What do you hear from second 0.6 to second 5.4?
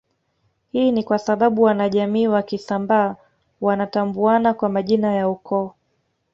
Hii ni kwasababu wanajamii wa Kisambaa wanatambuana kwa majina ya